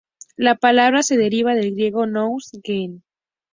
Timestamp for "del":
1.53-1.75